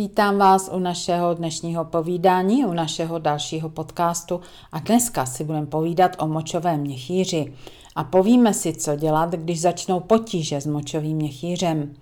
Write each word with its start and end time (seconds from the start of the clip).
Vítám 0.00 0.38
vás 0.38 0.70
u 0.72 0.78
našeho 0.78 1.34
dnešního 1.34 1.84
povídání, 1.84 2.64
u 2.64 2.72
našeho 2.72 3.18
dalšího 3.18 3.68
podcastu 3.68 4.40
a 4.72 4.78
dneska 4.78 5.26
si 5.26 5.44
budeme 5.44 5.66
povídat 5.66 6.16
o 6.18 6.26
močovém 6.26 6.80
měchýři 6.80 7.52
a 7.96 8.04
povíme 8.04 8.54
si, 8.54 8.72
co 8.72 8.96
dělat, 8.96 9.30
když 9.30 9.60
začnou 9.60 10.00
potíže 10.00 10.60
s 10.60 10.66
močovým 10.66 11.16
měchýřem. 11.16 11.94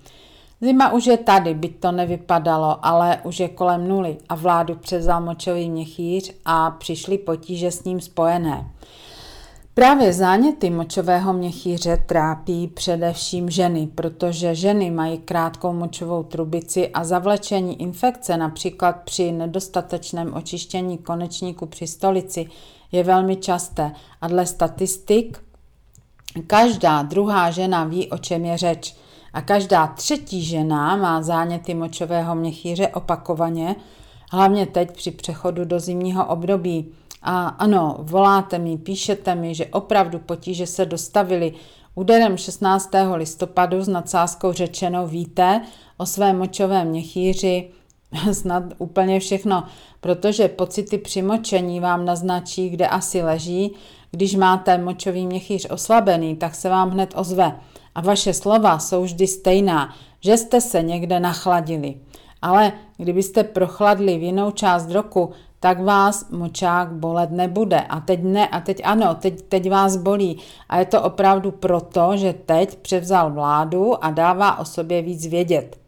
Zima 0.61 0.93
už 0.93 1.07
je 1.07 1.17
tady, 1.17 1.55
byť 1.55 1.81
to 1.81 1.93
nevypadalo, 1.93 2.87
ale 2.87 3.21
už 3.25 3.41
je 3.41 3.49
kolem 3.49 3.89
nuly 3.89 4.19
a 4.29 4.35
vládu 4.35 4.75
převzal 4.75 5.21
močový 5.21 5.71
měchýř 5.71 6.35
a 6.45 6.71
přišly 6.71 7.19
potíže 7.19 7.71
s 7.71 7.85
ním 7.85 8.01
spojené. 8.01 8.71
Právě 9.79 10.13
záněty 10.13 10.71
močového 10.71 11.33
měchýře 11.33 11.97
trápí 12.07 12.69
především 12.69 13.51
ženy, 13.51 13.89
protože 13.95 14.55
ženy 14.55 14.91
mají 14.91 15.19
krátkou 15.19 15.73
močovou 15.73 16.23
trubici 16.23 16.89
a 16.89 17.05
zavlečení 17.05 17.83
infekce 17.83 18.37
například 18.37 18.93
při 19.05 19.33
nedostatečném 19.33 20.35
očištění 20.35 20.99
konečníku 20.99 21.67
při 21.67 21.87
stolici 21.87 22.47
je 22.93 23.05
velmi 23.05 23.37
časté 23.37 23.93
a 24.21 24.29
dle 24.29 24.47
statistik 24.47 25.39
každá 26.47 27.03
druhá 27.03 27.51
žena 27.51 27.85
ví, 27.85 28.11
o 28.11 28.19
čem 28.19 28.45
je 28.45 28.59
řeč 28.59 28.97
a 29.33 29.43
každá 29.43 29.87
třetí 29.87 30.45
žena 30.45 30.97
má 30.97 31.23
záněty 31.23 31.75
močového 31.75 32.35
měchýře 32.35 32.89
opakovaně, 32.89 33.77
hlavně 34.33 34.67
teď 34.67 34.97
při 34.97 35.11
přechodu 35.11 35.65
do 35.65 35.81
zimního 35.81 36.27
období. 36.27 36.93
A 37.23 37.47
ano, 37.49 37.97
voláte 37.99 38.59
mi, 38.59 38.79
píšete 38.79 39.35
mi, 39.35 39.55
že 39.55 39.67
opravdu 39.67 40.19
potíže 40.19 40.67
se 40.67 40.87
dostavily. 40.87 41.53
Úderem 41.95 42.37
16. 42.37 42.91
listopadu 43.15 43.83
s 43.83 43.89
nadsázkou 43.89 44.53
řečeno 44.53 45.07
víte 45.07 45.61
o 45.97 46.07
své 46.07 46.33
močovém 46.33 46.89
měchýři 46.89 47.71
snad 48.33 48.63
úplně 48.79 49.21
všechno, 49.21 49.65
protože 50.01 50.49
pocity 50.49 50.99
při 50.99 51.23
močení 51.23 51.81
vám 51.81 52.05
naznačí, 52.05 52.69
kde 52.69 52.89
asi 52.89 53.23
leží. 53.23 53.73
Když 54.11 54.35
máte 54.35 54.79
močový 54.79 55.27
měchýř 55.27 55.67
oslabený, 55.71 56.37
tak 56.37 56.55
se 56.55 56.69
vám 56.69 56.91
hned 56.91 57.13
ozve. 57.17 57.61
A 57.95 58.01
vaše 58.01 58.35
slova 58.35 58.79
jsou 58.79 59.03
vždy 59.03 59.27
stejná, 59.27 59.95
že 60.21 60.37
jste 60.37 60.61
se 60.61 60.83
někde 60.83 61.21
nachladili. 61.21 61.95
Ale 62.43 62.73
kdybyste 62.97 63.45
prochladli 63.45 64.19
v 64.19 64.23
jinou 64.23 64.51
část 64.51 64.91
roku, 64.91 65.33
tak 65.67 65.81
vás 65.81 66.31
močák 66.31 66.93
bolet 66.93 67.31
nebude. 67.31 67.81
A 67.81 68.01
teď 68.01 68.23
ne, 68.23 68.49
a 68.49 68.61
teď 68.61 68.81
ano, 68.85 69.15
teď, 69.15 69.43
teď 69.43 69.71
vás 69.71 69.97
bolí. 69.97 70.39
A 70.69 70.79
je 70.79 70.85
to 70.85 71.03
opravdu 71.03 71.51
proto, 71.51 72.17
že 72.17 72.33
teď 72.33 72.77
převzal 72.77 73.33
vládu 73.33 74.05
a 74.05 74.11
dává 74.11 74.59
o 74.59 74.65
sobě 74.65 75.03
víc 75.03 75.27
vědět. 75.27 75.79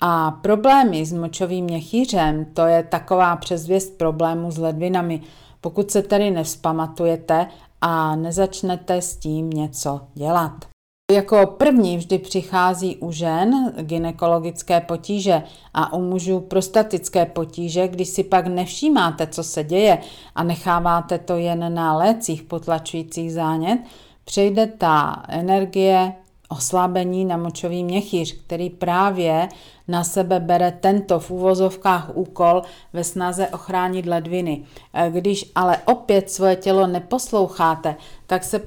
A 0.00 0.30
problémy 0.30 1.06
s 1.06 1.12
močovým 1.12 1.64
měchýřem, 1.64 2.44
to 2.44 2.66
je 2.66 2.82
taková 2.82 3.36
přezvěst 3.36 3.98
problému 3.98 4.50
s 4.50 4.58
ledvinami. 4.58 5.20
Pokud 5.60 5.90
se 5.90 6.02
tedy 6.02 6.30
nevzpamatujete 6.30 7.46
a 7.80 8.16
nezačnete 8.16 9.02
s 9.02 9.16
tím 9.16 9.50
něco 9.50 10.00
dělat. 10.14 10.71
Jako 11.12 11.46
první 11.46 11.96
vždy 11.96 12.18
přichází 12.18 12.96
u 12.96 13.12
žen 13.12 13.72
gynekologické 13.76 14.80
potíže 14.80 15.42
a 15.74 15.92
u 15.92 16.02
mužů 16.02 16.40
prostatické 16.40 17.26
potíže, 17.26 17.88
když 17.88 18.08
si 18.08 18.24
pak 18.24 18.46
nevšímáte, 18.46 19.26
co 19.26 19.42
se 19.44 19.64
děje 19.64 19.98
a 20.34 20.42
necháváte 20.42 21.18
to 21.18 21.36
jen 21.36 21.74
na 21.74 21.96
lécích 21.96 22.42
potlačujících 22.42 23.32
zánět, 23.32 23.80
přejde 24.24 24.66
ta 24.66 25.22
energie 25.28 26.12
oslabení 26.52 27.24
na 27.24 27.36
močový 27.36 27.84
měchýř, 27.84 28.32
který 28.44 28.70
právě 28.70 29.48
na 29.88 30.04
sebe 30.04 30.40
bere 30.40 30.72
tento 30.80 31.20
v 31.20 31.30
úvozovkách 31.30 32.10
úkol 32.14 32.62
ve 32.92 33.04
snaze 33.04 33.48
ochránit 33.48 34.06
ledviny. 34.06 34.64
E, 34.92 35.10
když 35.10 35.52
ale 35.54 35.78
opět 35.84 36.30
svoje 36.30 36.56
tělo 36.56 36.86
neposloucháte, 36.86 37.96
tak 38.26 38.44
se 38.44 38.60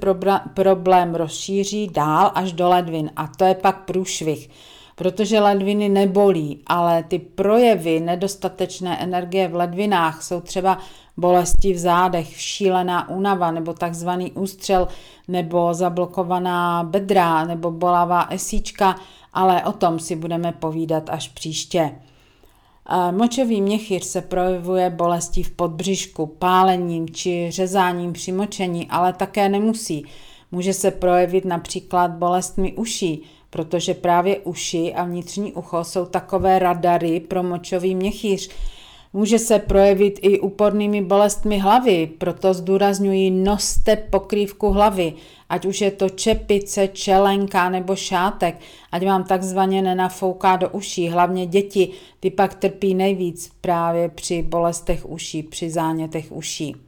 problém 0.53 1.15
rozšíří 1.15 1.87
dál 1.87 2.31
až 2.35 2.53
do 2.53 2.69
ledvin 2.69 3.11
a 3.15 3.27
to 3.27 3.45
je 3.45 3.55
pak 3.55 3.85
průšvih 3.85 4.49
protože 4.95 5.39
ledviny 5.39 5.89
nebolí, 5.89 6.61
ale 6.67 7.03
ty 7.03 7.19
projevy 7.19 7.99
nedostatečné 7.99 9.03
energie 9.03 9.47
v 9.47 9.55
ledvinách 9.55 10.23
jsou 10.23 10.41
třeba 10.41 10.77
bolesti 11.17 11.73
v 11.73 11.77
zádech, 11.77 12.41
šílená 12.41 13.09
únava 13.09 13.51
nebo 13.51 13.73
takzvaný 13.73 14.31
ústřel 14.31 14.87
nebo 15.27 15.73
zablokovaná 15.73 16.83
bedra 16.83 17.45
nebo 17.45 17.71
bolavá 17.71 18.27
esíčka, 18.29 18.95
ale 19.33 19.63
o 19.63 19.71
tom 19.71 19.99
si 19.99 20.15
budeme 20.15 20.51
povídat 20.51 21.09
až 21.09 21.29
příště. 21.29 21.91
Močový 23.11 23.61
měchýř 23.61 24.03
se 24.03 24.21
projevuje 24.21 24.89
bolestí 24.89 25.43
v 25.43 25.51
podbřišku, 25.51 26.25
pálením 26.25 27.09
či 27.09 27.51
řezáním 27.51 28.13
při 28.13 28.31
močení, 28.31 28.87
ale 28.89 29.13
také 29.13 29.49
nemusí. 29.49 30.05
Může 30.51 30.73
se 30.73 30.91
projevit 30.91 31.45
například 31.45 32.11
bolestmi 32.11 32.73
uší, 32.73 33.23
protože 33.55 33.93
právě 33.93 34.39
uši 34.39 34.93
a 34.93 35.03
vnitřní 35.03 35.53
ucho 35.53 35.83
jsou 35.83 36.05
takové 36.05 36.59
radary 36.59 37.19
pro 37.19 37.43
močový 37.43 37.95
měchýř. 37.95 38.49
Může 39.13 39.39
se 39.39 39.59
projevit 39.59 40.19
i 40.21 40.39
úpornými 40.39 41.01
bolestmi 41.01 41.59
hlavy, 41.59 42.09
proto 42.17 42.53
zdůrazňuji 42.53 43.31
noste 43.31 43.95
pokrývku 43.95 44.69
hlavy, 44.69 45.13
ať 45.49 45.65
už 45.65 45.81
je 45.81 45.91
to 45.91 46.09
čepice, 46.09 46.87
čelenka 46.87 47.69
nebo 47.69 47.95
šátek, 47.95 48.59
ať 48.91 49.05
vám 49.05 49.23
takzvaně 49.23 49.81
nenafouká 49.81 50.55
do 50.55 50.69
uší. 50.69 51.09
Hlavně 51.09 51.45
děti, 51.45 51.89
ty 52.19 52.31
pak 52.31 52.55
trpí 52.55 52.95
nejvíc 52.95 53.51
právě 53.61 54.09
při 54.09 54.41
bolestech 54.41 55.09
uší, 55.09 55.43
při 55.43 55.69
zánětech 55.69 56.31
uší. 56.31 56.84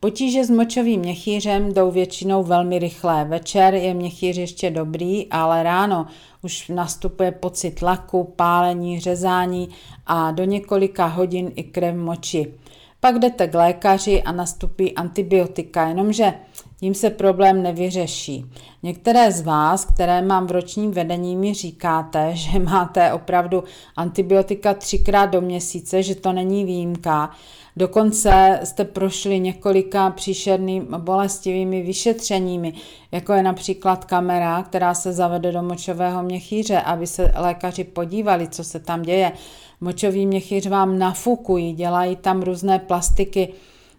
Potíže 0.00 0.44
s 0.44 0.50
močovým 0.50 1.00
měchýřem 1.00 1.72
jdou 1.72 1.90
většinou 1.90 2.42
velmi 2.42 2.78
rychle. 2.78 3.24
Večer 3.24 3.74
je 3.74 3.94
měchýř 3.94 4.36
ještě 4.36 4.70
dobrý, 4.70 5.26
ale 5.30 5.62
ráno 5.62 6.06
už 6.42 6.68
nastupuje 6.68 7.32
pocit 7.32 7.70
tlaku, 7.70 8.32
pálení, 8.36 9.00
řezání 9.00 9.68
a 10.06 10.30
do 10.30 10.44
několika 10.44 11.06
hodin 11.06 11.52
i 11.54 11.62
krev 11.62 11.96
moči. 11.96 12.54
Pak 13.00 13.18
jdete 13.18 13.48
k 13.48 13.54
lékaři 13.54 14.22
a 14.22 14.32
nastupí 14.32 14.94
antibiotika, 14.94 15.88
jenomže 15.88 16.34
tím 16.80 16.94
se 16.94 17.10
problém 17.10 17.62
nevyřeší. 17.62 18.44
Některé 18.82 19.32
z 19.32 19.40
vás, 19.40 19.84
které 19.84 20.22
mám 20.22 20.46
v 20.46 20.50
ročním 20.50 20.90
vedení, 20.90 21.36
mi 21.36 21.54
říkáte, 21.54 22.30
že 22.34 22.58
máte 22.58 23.12
opravdu 23.12 23.64
antibiotika 23.96 24.74
třikrát 24.74 25.26
do 25.26 25.40
měsíce, 25.40 26.02
že 26.02 26.14
to 26.14 26.32
není 26.32 26.64
výjimka. 26.64 27.30
Dokonce 27.76 28.60
jste 28.64 28.84
prošli 28.84 29.40
několika 29.40 30.10
příšernými 30.10 30.86
bolestivými 30.98 31.82
vyšetřeními, 31.82 32.72
jako 33.12 33.32
je 33.32 33.42
například 33.42 34.04
kamera, 34.04 34.62
která 34.62 34.94
se 34.94 35.12
zavede 35.12 35.52
do 35.52 35.62
močového 35.62 36.22
měchýře, 36.22 36.80
aby 36.80 37.06
se 37.06 37.32
lékaři 37.36 37.84
podívali, 37.84 38.48
co 38.48 38.64
se 38.64 38.80
tam 38.80 39.02
děje. 39.02 39.32
Močový 39.80 40.26
měchýř 40.26 40.66
vám 40.66 40.98
nafukují, 40.98 41.72
dělají 41.72 42.16
tam 42.16 42.42
různé 42.42 42.78
plastiky, 42.78 43.48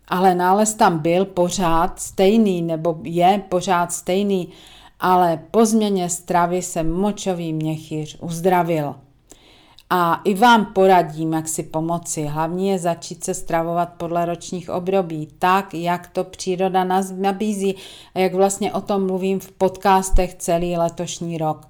ale 0.09 0.35
nález 0.35 0.73
tam 0.73 0.99
byl 0.99 1.25
pořád 1.25 1.99
stejný, 1.99 2.61
nebo 2.61 2.99
je 3.03 3.41
pořád 3.49 3.91
stejný, 3.91 4.49
ale 4.99 5.39
po 5.51 5.65
změně 5.65 6.09
stravy 6.09 6.61
se 6.61 6.83
močový 6.83 7.53
měchýř 7.53 8.17
uzdravil. 8.21 8.95
A 9.89 10.21
i 10.23 10.33
vám 10.33 10.65
poradím, 10.65 11.33
jak 11.33 11.47
si 11.47 11.63
pomoci. 11.63 12.23
Hlavně 12.23 12.71
je 12.71 12.79
začít 12.79 13.23
se 13.23 13.33
stravovat 13.33 13.89
podle 13.97 14.25
ročních 14.25 14.69
období, 14.69 15.27
tak, 15.39 15.73
jak 15.73 16.07
to 16.07 16.23
příroda 16.23 16.83
nás 16.83 17.13
nabízí 17.17 17.75
a 18.15 18.19
jak 18.19 18.33
vlastně 18.33 18.73
o 18.73 18.81
tom 18.81 19.07
mluvím 19.07 19.39
v 19.39 19.51
podcastech 19.51 20.33
celý 20.33 20.77
letošní 20.77 21.37
rok. 21.37 21.67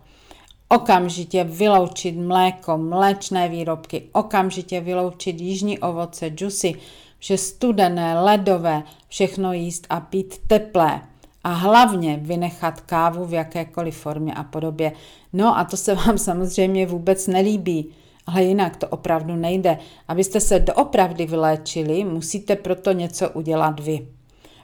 Okamžitě 0.69 1.44
vyloučit 1.44 2.18
mléko, 2.18 2.77
mléčné 2.77 3.50
výrobky, 3.50 4.03
okamžitě 4.12 4.81
vyloučit 4.81 5.42
jižní 5.42 5.80
ovoce, 5.80 6.30
džusy, 6.30 6.75
vše 7.19 7.38
studené, 7.38 8.21
ledové, 8.21 8.83
všechno 9.07 9.54
jíst 9.54 9.88
a 9.89 10.00
pít 10.00 10.38
teplé. 10.48 11.01
A 11.44 11.50
hlavně 11.50 12.19
vynechat 12.21 12.81
kávu 12.81 13.25
v 13.25 13.33
jakékoliv 13.33 13.98
formě 13.98 14.33
a 14.33 14.44
podobě. 14.44 14.92
No 15.33 15.57
a 15.57 15.63
to 15.63 15.77
se 15.77 15.95
vám 15.95 16.18
samozřejmě 16.27 16.86
vůbec 16.86 17.27
nelíbí 17.27 17.94
ale 18.30 18.44
jinak 18.44 18.75
to 18.75 18.88
opravdu 18.88 19.36
nejde. 19.36 19.77
Abyste 20.07 20.39
se 20.39 20.60
doopravdy 20.60 21.25
vyléčili, 21.25 22.04
musíte 22.04 22.56
proto 22.56 22.92
něco 22.92 23.30
udělat 23.30 23.80
vy. 23.80 24.07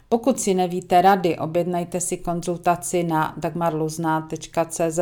Pokud 0.10 0.40
si 0.40 0.54
nevíte 0.54 1.02
rady, 1.02 1.38
objednejte 1.38 2.00
si 2.00 2.18
konzultaci 2.18 3.04
na 3.04 3.34
dagmarluzna.cz. 3.38 5.00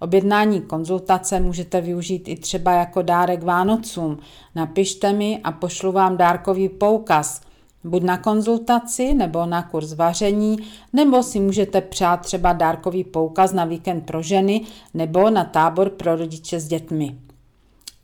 Objednání 0.00 0.60
konzultace 0.60 1.40
můžete 1.40 1.80
využít 1.80 2.28
i 2.28 2.36
třeba 2.36 2.72
jako 2.72 3.02
dárek 3.02 3.42
Vánocům. 3.42 4.18
Napište 4.54 5.12
mi 5.12 5.40
a 5.44 5.52
pošlu 5.52 5.92
vám 5.92 6.16
dárkový 6.16 6.68
poukaz. 6.68 7.40
Buď 7.84 8.02
na 8.02 8.18
konzultaci, 8.18 9.14
nebo 9.14 9.46
na 9.46 9.62
kurz 9.62 9.92
vaření, 9.92 10.58
nebo 10.92 11.22
si 11.22 11.40
můžete 11.40 11.80
přát 11.80 12.20
třeba 12.20 12.52
dárkový 12.52 13.04
poukaz 13.04 13.52
na 13.52 13.64
víkend 13.64 14.06
pro 14.06 14.22
ženy, 14.22 14.60
nebo 14.94 15.30
na 15.30 15.44
tábor 15.44 15.90
pro 15.90 16.16
rodiče 16.16 16.60
s 16.60 16.68
dětmi. 16.68 17.18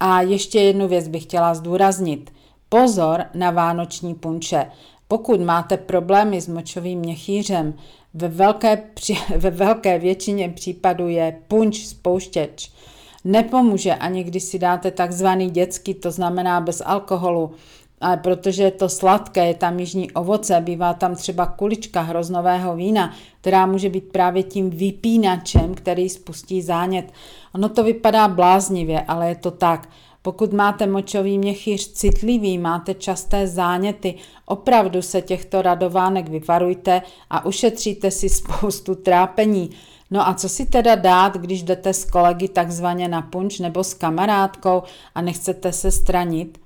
A 0.00 0.20
ještě 0.20 0.60
jednu 0.60 0.88
věc 0.88 1.08
bych 1.08 1.22
chtěla 1.22 1.54
zdůraznit. 1.54 2.32
Pozor 2.68 3.24
na 3.34 3.50
vánoční 3.50 4.14
punče. 4.14 4.66
Pokud 5.12 5.40
máte 5.40 5.76
problémy 5.76 6.40
s 6.40 6.48
močovým 6.48 6.98
měchýřem, 6.98 7.74
ve 8.14 8.28
velké, 8.28 8.82
ve 9.36 9.50
velké 9.50 9.98
většině 9.98 10.48
případů 10.48 11.08
je 11.08 11.38
punč 11.48 11.86
spouštěč. 11.86 12.72
Nepomůže 13.24 13.94
ani 13.94 14.24
když 14.24 14.42
si 14.42 14.58
dáte 14.58 14.90
takzvaný 14.90 15.50
dětský, 15.50 15.94
to 15.94 16.10
znamená 16.10 16.60
bez 16.60 16.82
alkoholu, 16.86 17.50
ale 18.00 18.16
protože 18.16 18.62
je 18.62 18.70
to 18.70 18.88
sladké, 18.88 19.46
je 19.46 19.54
tam 19.54 19.78
jižní 19.78 20.10
ovoce, 20.10 20.60
bývá 20.60 20.94
tam 20.94 21.14
třeba 21.14 21.46
kulička 21.46 22.00
hroznového 22.00 22.76
vína, 22.76 23.14
která 23.40 23.66
může 23.66 23.88
být 23.88 24.12
právě 24.12 24.42
tím 24.42 24.70
vypínačem, 24.70 25.74
který 25.74 26.08
spustí 26.08 26.62
zánět. 26.62 27.12
Ono 27.54 27.68
to 27.68 27.84
vypadá 27.84 28.28
bláznivě, 28.28 29.00
ale 29.00 29.28
je 29.28 29.34
to 29.34 29.50
tak. 29.50 29.88
Pokud 30.22 30.52
máte 30.52 30.86
močový 30.86 31.38
měchýř 31.38 31.92
citlivý, 31.92 32.58
máte 32.58 32.94
časté 32.94 33.46
záněty, 33.46 34.14
opravdu 34.46 35.02
se 35.02 35.22
těchto 35.22 35.62
radovánek 35.62 36.28
vyvarujte 36.28 37.02
a 37.30 37.44
ušetříte 37.44 38.10
si 38.10 38.28
spoustu 38.28 38.94
trápení. 38.94 39.70
No 40.10 40.28
a 40.28 40.34
co 40.34 40.48
si 40.48 40.66
teda 40.66 40.94
dát, 40.94 41.36
když 41.36 41.62
jdete 41.62 41.94
s 41.94 42.04
kolegy 42.04 42.48
takzvaně 42.48 43.08
na 43.08 43.22
punč 43.22 43.58
nebo 43.58 43.84
s 43.84 43.94
kamarádkou 43.94 44.82
a 45.14 45.20
nechcete 45.22 45.72
se 45.72 45.90
stranit? 45.90 46.58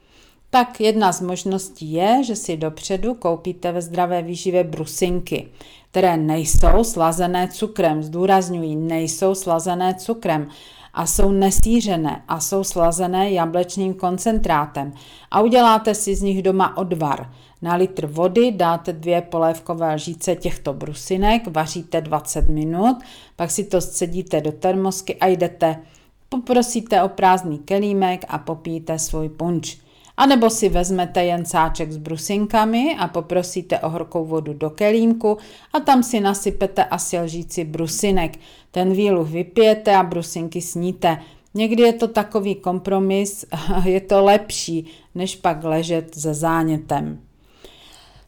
Tak 0.50 0.80
jedna 0.80 1.12
z 1.12 1.20
možností 1.20 1.92
je, 1.92 2.24
že 2.24 2.36
si 2.36 2.56
dopředu 2.56 3.14
koupíte 3.14 3.72
ve 3.72 3.82
zdravé 3.82 4.22
výživě 4.22 4.64
brusinky, 4.64 5.48
které 5.90 6.16
nejsou 6.16 6.84
slazené 6.84 7.48
cukrem, 7.48 8.02
zdůrazňují, 8.02 8.76
nejsou 8.76 9.34
slazené 9.34 9.94
cukrem 9.94 10.48
a 10.96 11.06
jsou 11.06 11.32
nesířené 11.32 12.22
a 12.28 12.40
jsou 12.40 12.64
slazené 12.64 13.30
jablečným 13.30 13.94
koncentrátem 13.94 14.92
a 15.30 15.40
uděláte 15.40 15.94
si 15.94 16.14
z 16.14 16.22
nich 16.22 16.42
doma 16.42 16.76
odvar. 16.76 17.32
Na 17.62 17.74
litr 17.74 18.06
vody 18.06 18.52
dáte 18.52 18.92
dvě 18.92 19.20
polévkové 19.22 19.94
lžíce 19.94 20.36
těchto 20.36 20.72
brusinek, 20.72 21.42
vaříte 21.46 22.00
20 22.00 22.48
minut, 22.48 22.96
pak 23.36 23.50
si 23.50 23.64
to 23.64 23.80
scedíte 23.80 24.40
do 24.40 24.52
termosky 24.52 25.14
a 25.14 25.26
jdete. 25.26 25.76
Poprosíte 26.28 27.02
o 27.02 27.08
prázdný 27.08 27.58
kelímek 27.58 28.24
a 28.28 28.38
popijte 28.38 28.98
svůj 28.98 29.28
punč. 29.28 29.85
A 30.16 30.26
nebo 30.26 30.50
si 30.50 30.68
vezmete 30.68 31.24
jen 31.24 31.44
sáček 31.44 31.92
s 31.92 31.96
brusinkami 31.96 32.96
a 32.98 33.08
poprosíte 33.08 33.78
o 33.78 33.88
horkou 33.88 34.24
vodu 34.24 34.52
do 34.52 34.70
kelímku 34.70 35.38
a 35.72 35.80
tam 35.80 36.02
si 36.02 36.20
nasypete 36.20 36.84
asi 36.84 37.18
lžíci 37.18 37.64
brusinek. 37.64 38.38
Ten 38.70 38.92
výluh 38.92 39.30
vypijete 39.30 39.96
a 39.96 40.02
brusinky 40.02 40.60
sníte. 40.60 41.18
Někdy 41.54 41.82
je 41.82 41.92
to 41.92 42.08
takový 42.08 42.54
kompromis, 42.54 43.44
je 43.84 44.00
to 44.00 44.24
lepší, 44.24 44.86
než 45.14 45.36
pak 45.36 45.64
ležet 45.64 46.14
se 46.14 46.34
zánětem. 46.34 47.20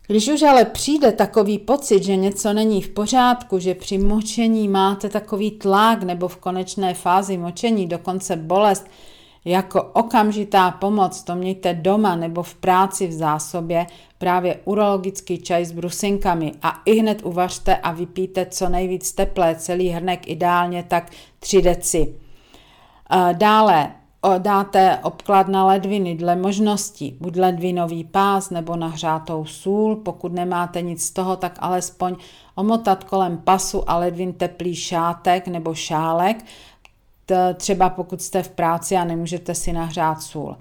Když 0.07 0.29
už 0.29 0.43
ale 0.43 0.65
přijde 0.65 1.13
takový 1.13 1.59
pocit, 1.59 2.03
že 2.03 2.17
něco 2.17 2.53
není 2.53 2.83
v 2.83 2.89
pořádku, 2.89 3.59
že 3.59 3.75
při 3.75 3.99
močení 3.99 4.69
máte 4.69 5.09
takový 5.09 5.51
tlak 5.51 6.03
nebo 6.03 6.29
v 6.29 6.37
konečné 6.37 6.95
fázi 6.95 7.39
močení 7.39 7.87
dokonce 7.87 8.37
bolest, 8.37 8.87
jako 9.49 9.83
okamžitá 9.83 10.71
pomoc 10.71 11.23
to 11.23 11.35
mějte 11.35 11.75
doma 11.75 12.17
nebo 12.17 12.43
v 12.43 12.55
práci 12.55 13.07
v 13.07 13.13
zásobě 13.13 13.87
právě 14.19 14.61
urologický 14.65 15.39
čaj 15.39 15.65
s 15.65 15.73
brusinkami. 15.73 16.53
A 16.63 16.83
i 16.85 16.99
hned 16.99 17.23
uvařte 17.25 17.77
a 17.77 17.93
vypijte 17.93 18.47
co 18.47 18.69
nejvíc 18.69 19.13
teplé, 19.13 19.55
celý 19.55 19.89
hrnek 19.89 20.29
ideálně 20.29 20.83
tak 20.83 21.11
3 21.41 21.63
deci. 21.63 22.15
Dále 23.33 23.93
dáte 24.39 24.99
obklad 25.03 25.49
na 25.49 25.67
ledviny 25.67 26.15
dle 26.15 26.37
možností, 26.37 27.17
buď 27.21 27.37
ledvinový 27.37 28.05
pás 28.05 28.51
nebo 28.51 28.77
nahřátou 28.77 29.45
sůl, 29.45 29.97
pokud 29.97 30.33
nemáte 30.33 30.83
nic 30.83 31.05
z 31.05 31.11
toho, 31.11 31.37
tak 31.37 31.59
alespoň 31.59 32.17
omotat 32.55 33.05
kolem 33.05 33.39
pasu 33.39 33.91
a 33.91 33.99
ledvin 33.99 34.33
teplý 34.33 34.75
šátek 34.75 35.49
nebo 35.49 35.75
šálek, 35.75 36.45
třeba 37.55 37.91
pokud 37.91 38.23
jste 38.23 38.43
v 38.43 38.49
práci 38.49 38.97
a 38.97 39.05
nemůžete 39.05 39.55
si 39.55 39.73
nahřát 39.73 40.23
sůl. 40.23 40.57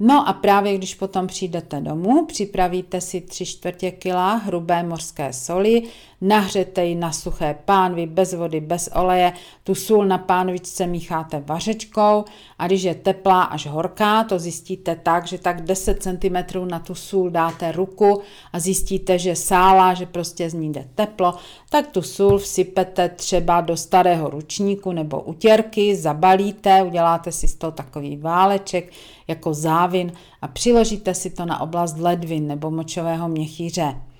No 0.00 0.28
a 0.28 0.32
právě 0.32 0.78
když 0.78 0.94
potom 0.94 1.26
přijdete 1.26 1.80
domů, 1.80 2.26
připravíte 2.26 3.00
si 3.00 3.20
tři 3.20 3.46
čtvrtě 3.46 3.90
kila 3.90 4.34
hrubé 4.34 4.82
mořské 4.82 5.32
soli, 5.32 5.82
nahřete 6.22 6.84
ji 6.84 6.94
na 6.94 7.12
suché 7.12 7.56
pánvi, 7.64 8.06
bez 8.06 8.34
vody, 8.34 8.60
bez 8.60 8.88
oleje, 8.94 9.32
tu 9.64 9.74
sůl 9.74 10.04
na 10.04 10.18
pánvičce 10.18 10.86
mícháte 10.86 11.42
vařečkou 11.46 12.24
a 12.58 12.66
když 12.66 12.82
je 12.82 12.94
teplá 12.94 13.42
až 13.42 13.66
horká, 13.66 14.24
to 14.24 14.38
zjistíte 14.38 14.96
tak, 14.96 15.26
že 15.26 15.38
tak 15.38 15.62
10 15.62 16.02
cm 16.02 16.68
na 16.68 16.78
tu 16.78 16.94
sůl 16.94 17.30
dáte 17.30 17.72
ruku 17.72 18.20
a 18.52 18.58
zjistíte, 18.58 19.18
že 19.18 19.36
sála, 19.36 19.94
že 19.94 20.06
prostě 20.06 20.50
z 20.50 20.54
ní 20.54 20.72
jde 20.72 20.88
teplo, 20.94 21.34
tak 21.70 21.86
tu 21.86 22.02
sůl 22.02 22.38
vsypete 22.38 23.08
třeba 23.08 23.60
do 23.60 23.76
starého 23.76 24.30
ručníku 24.30 24.92
nebo 24.92 25.20
utěrky, 25.20 25.96
zabalíte, 25.96 26.82
uděláte 26.82 27.32
si 27.32 27.48
z 27.48 27.54
toho 27.54 27.70
takový 27.70 28.16
váleček 28.16 28.92
jako 29.28 29.54
závin 29.54 30.12
a 30.42 30.48
přiložíte 30.48 31.14
si 31.14 31.30
to 31.30 31.44
na 31.44 31.60
oblast 31.60 31.98
ledvin 31.98 32.46
nebo 32.46 32.70
močového 32.70 33.28
měchýře. 33.28 34.11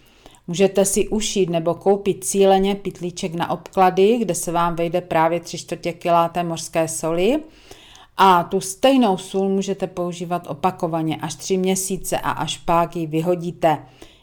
Můžete 0.46 0.84
si 0.84 1.08
ušít 1.08 1.50
nebo 1.50 1.74
koupit 1.74 2.24
cíleně 2.24 2.74
pitlíček 2.74 3.34
na 3.34 3.50
obklady, 3.50 4.18
kde 4.18 4.34
se 4.34 4.52
vám 4.52 4.76
vejde 4.76 5.00
právě 5.00 5.40
3 5.40 5.58
čtvrtě 5.58 5.92
kila 5.92 6.28
té 6.28 6.42
mořské 6.44 6.88
soli. 6.88 7.42
A 8.16 8.42
tu 8.42 8.60
stejnou 8.60 9.16
sůl 9.16 9.48
můžete 9.48 9.86
používat 9.86 10.46
opakovaně 10.46 11.16
až 11.16 11.34
3 11.34 11.56
měsíce 11.56 12.18
a 12.18 12.30
až 12.30 12.58
pak 12.58 12.96
ji 12.96 13.06
vyhodíte. 13.06 13.78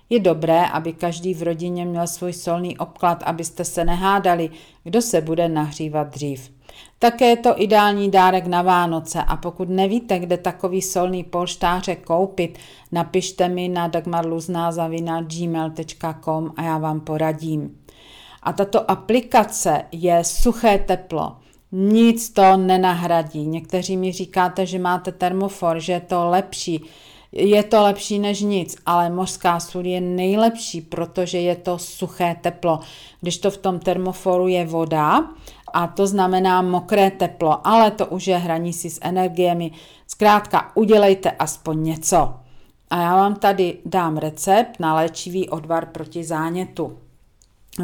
Je 0.10 0.20
dobré, 0.20 0.66
aby 0.66 0.94
každý 0.94 1.34
v 1.34 1.44
rodině 1.44 1.86
měl 1.86 2.08
svůj 2.08 2.34
solný 2.34 2.78
obklad, 2.78 3.24
abyste 3.26 3.66
se 3.66 3.86
nehádali, 3.86 4.50
kdo 4.84 5.02
se 5.02 5.22
bude 5.22 5.50
nahřívat 5.50 6.08
dřív. 6.08 6.52
Také 7.00 7.26
je 7.26 7.38
to 7.38 7.62
ideální 7.62 8.12
dárek 8.12 8.48
na 8.48 8.62
Vánoce 8.62 9.24
a 9.24 9.36
pokud 9.36 9.70
nevíte, 9.70 10.20
kde 10.20 10.38
takový 10.38 10.82
solný 10.82 11.24
polštářek 11.24 12.06
koupit, 12.06 12.58
napište 12.92 13.50
mi 13.50 13.68
na 13.68 13.88
dagmarluzna.gmail.com 13.88 16.54
a 16.56 16.64
já 16.64 16.78
vám 16.78 17.00
poradím. 17.00 17.78
A 18.44 18.54
tato 18.54 18.92
aplikace 18.92 19.84
je 19.92 20.24
suché 20.24 20.78
teplo. 20.78 21.36
Nic 21.72 22.30
to 22.30 22.58
nenahradí. 22.58 23.48
Někteří 23.48 23.98
mi 23.98 24.12
říkáte, 24.12 24.66
že 24.66 24.80
máte 24.80 25.12
termofor, 25.12 25.80
že 25.80 25.94
je 25.94 26.00
to 26.00 26.30
lepší. 26.30 26.86
Je 27.32 27.64
to 27.64 27.84
lepší 27.84 28.20
než 28.20 28.42
nic, 28.42 28.76
ale 28.86 29.10
mořská 29.10 29.60
sůl 29.60 29.86
je 29.86 30.02
nejlepší, 30.02 30.82
protože 30.82 31.40
je 31.40 31.56
to 31.56 31.78
suché 31.78 32.36
teplo. 32.42 32.80
Když 33.22 33.38
to 33.38 33.52
v 33.52 33.58
tom 33.58 33.80
termoforu 33.80 34.48
je 34.48 34.66
voda, 34.66 35.30
a 35.74 35.88
to 35.88 36.08
znamená 36.08 36.62
mokré 36.62 37.12
teplo, 37.12 37.68
ale 37.68 37.92
to 37.92 38.06
už 38.06 38.28
je 38.28 38.38
hraní 38.38 38.74
si 38.74 38.90
s 38.90 39.00
energiemi. 39.02 39.72
Zkrátka, 40.08 40.72
udělejte 40.76 41.32
aspoň 41.32 41.84
něco. 41.84 42.34
A 42.90 43.02
já 43.02 43.16
vám 43.16 43.36
tady 43.36 43.78
dám 43.86 44.18
recept 44.18 44.80
na 44.80 44.96
léčivý 44.96 45.50
odvar 45.50 45.86
proti 45.86 46.24
zánětu. 46.24 46.98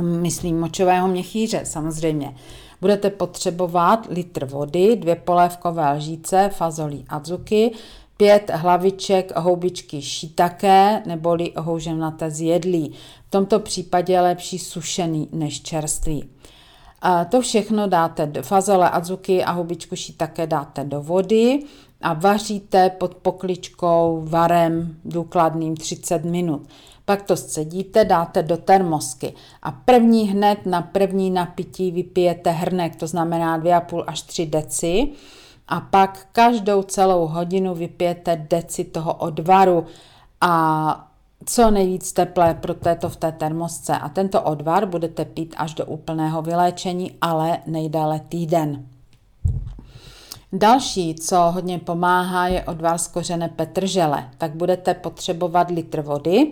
Myslím 0.01 0.59
močového 0.59 1.07
měchýře 1.07 1.61
samozřejmě. 1.63 2.35
Budete 2.81 3.09
potřebovat 3.09 4.07
litr 4.09 4.45
vody, 4.45 4.95
dvě 4.95 5.15
polévkové 5.15 5.93
lžíce 5.93 6.49
fazolí 6.53 7.05
adzuki, 7.09 7.71
pět 8.17 8.51
hlaviček 8.53 9.31
houbičky 9.35 10.01
šitaké 10.01 11.03
neboli 11.05 11.51
houževnaté 11.57 12.31
zjedlí. 12.31 12.93
V 13.27 13.29
tomto 13.29 13.59
případě 13.59 14.13
je 14.13 14.21
lepší 14.21 14.59
sušený 14.59 15.29
než 15.31 15.61
čerstvý. 15.61 16.29
A 17.01 17.25
to 17.25 17.41
všechno 17.41 17.87
dáte 17.87 18.25
do 18.25 18.43
fazole 18.43 18.89
azuki 18.89 19.43
a 19.43 19.51
hubičku 19.51 19.95
také 20.17 20.47
dáte 20.47 20.83
do 20.83 21.01
vody 21.01 21.59
a 22.01 22.13
vaříte 22.13 22.89
pod 22.89 23.15
pokličkou 23.15 24.25
varem 24.29 24.95
důkladným 25.05 25.75
30 25.75 26.25
minut. 26.25 26.67
Pak 27.05 27.21
to 27.21 27.37
scedíte, 27.37 28.05
dáte 28.05 28.43
do 28.43 28.57
termosky 28.57 29.33
a 29.63 29.71
první 29.71 30.29
hned 30.29 30.65
na 30.65 30.81
první 30.81 31.31
napití 31.31 31.91
vypijete 31.91 32.51
hrnek, 32.51 32.95
to 32.95 33.07
znamená 33.07 33.59
2,5 33.59 34.03
až 34.07 34.21
3 34.21 34.45
deci 34.45 35.09
a 35.67 35.81
pak 35.81 36.27
každou 36.31 36.83
celou 36.83 37.27
hodinu 37.27 37.75
vypijete 37.75 38.45
deci 38.49 38.83
toho 38.83 39.13
odvaru 39.13 39.85
a 40.41 41.11
co 41.45 41.71
nejvíc 41.71 42.13
teplé 42.13 42.53
pro 42.53 42.73
této 42.73 43.09
v 43.09 43.15
té 43.15 43.31
termosce. 43.31 43.97
A 43.97 44.09
tento 44.09 44.41
odvar 44.41 44.85
budete 44.85 45.25
pít 45.25 45.55
až 45.57 45.73
do 45.73 45.85
úplného 45.85 46.41
vyléčení, 46.41 47.11
ale 47.21 47.59
nejdále 47.65 48.19
týden. 48.19 48.85
Další, 50.53 51.15
co 51.15 51.37
hodně 51.37 51.79
pomáhá, 51.79 52.47
je 52.47 52.63
odvar 52.63 52.97
z 52.97 53.07
kořene 53.07 53.49
petržele. 53.49 54.29
Tak 54.37 54.55
budete 54.55 54.93
potřebovat 54.93 55.69
litr 55.69 56.01
vody, 56.01 56.51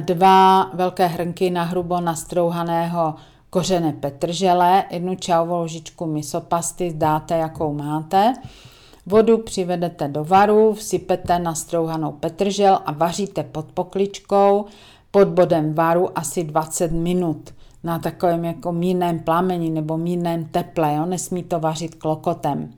dva 0.00 0.70
velké 0.74 1.06
hrnky 1.06 1.50
na 1.50 1.62
hrubo 1.62 2.00
nastrouhaného 2.00 3.14
kořene 3.54 3.92
petržele, 3.92 4.84
jednu 4.90 5.14
čajovou 5.14 5.58
ložičku 5.58 6.06
misopasty, 6.06 6.92
dáte, 6.96 7.36
jakou 7.38 7.72
máte. 7.72 8.34
Vodu 9.06 9.38
přivedete 9.38 10.08
do 10.08 10.24
varu, 10.24 10.72
vsypete 10.72 11.38
nastrouhanou 11.38 12.12
petržel 12.12 12.78
a 12.86 12.92
vaříte 12.92 13.42
pod 13.42 13.72
pokličkou 13.72 14.64
pod 15.10 15.28
bodem 15.28 15.74
varu 15.74 16.18
asi 16.18 16.44
20 16.44 16.92
minut 16.92 17.54
na 17.84 17.98
takovém 17.98 18.44
jako 18.44 18.72
mírném 18.72 19.18
plameni 19.18 19.70
nebo 19.70 19.96
mírném 19.96 20.44
teple, 20.44 20.94
jo? 20.94 21.06
nesmí 21.06 21.42
to 21.42 21.60
vařit 21.60 21.94
klokotem. 21.94 22.74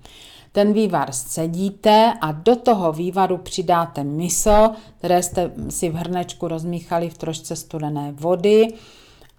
Ten 0.52 0.72
vývar 0.72 1.12
scedíte 1.12 2.12
a 2.20 2.32
do 2.32 2.56
toho 2.56 2.92
vývaru 2.92 3.38
přidáte 3.38 4.04
miso, 4.04 4.70
které 4.98 5.22
jste 5.22 5.50
si 5.68 5.90
v 5.90 5.94
hrnečku 5.94 6.48
rozmíchali 6.48 7.10
v 7.10 7.18
trošce 7.18 7.56
studené 7.56 8.12
vody 8.12 8.68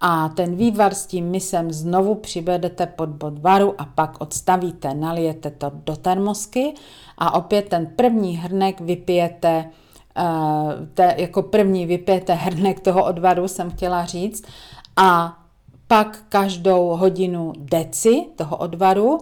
a 0.00 0.28
ten 0.28 0.56
vývar 0.56 0.94
s 0.94 1.06
tím 1.06 1.24
misem 1.24 1.72
znovu 1.72 2.14
přivedete 2.14 2.86
pod 2.86 3.08
bod 3.08 3.38
varu 3.38 3.74
a 3.78 3.84
pak 3.84 4.20
odstavíte, 4.20 4.94
nalijete 4.94 5.50
to 5.50 5.72
do 5.74 5.96
termosky 5.96 6.74
a 7.18 7.34
opět 7.34 7.68
ten 7.68 7.86
první 7.96 8.36
hrnek 8.36 8.80
vypijete 8.80 9.64
uh, 10.18 10.72
te, 10.94 11.14
jako 11.18 11.42
první 11.42 11.86
vypijete 11.86 12.34
hrnek 12.34 12.80
toho 12.80 13.04
odvaru, 13.04 13.48
jsem 13.48 13.70
chtěla 13.70 14.04
říct, 14.04 14.44
a 14.96 15.38
pak 15.88 16.24
každou 16.28 16.86
hodinu 16.86 17.52
deci 17.58 18.26
toho 18.36 18.56
odvaru 18.56 19.18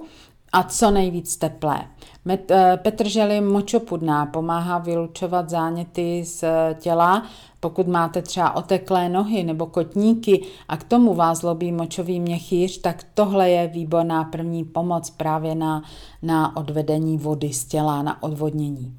a 0.52 0.62
co 0.62 0.90
nejvíc 0.90 1.36
teplé. 1.36 1.86
Eh, 2.28 2.76
petržel 2.82 3.42
močopudná, 3.42 4.26
pomáhá 4.26 4.78
vylučovat 4.78 5.50
záněty 5.50 6.24
z 6.24 6.44
těla, 6.74 7.26
pokud 7.60 7.88
máte 7.88 8.22
třeba 8.22 8.56
oteklé 8.56 9.08
nohy 9.08 9.44
nebo 9.44 9.66
kotníky 9.66 10.46
a 10.68 10.76
k 10.76 10.84
tomu 10.84 11.14
vás 11.14 11.42
lobí 11.42 11.72
močový 11.72 12.20
měchýř, 12.20 12.78
tak 12.80 13.04
tohle 13.14 13.50
je 13.50 13.68
výborná 13.68 14.24
první 14.24 14.64
pomoc 14.64 15.10
právě 15.10 15.54
na, 15.54 15.82
na 16.22 16.56
odvedení 16.56 17.18
vody 17.18 17.52
z 17.52 17.64
těla, 17.64 18.02
na 18.02 18.22
odvodnění. 18.22 18.96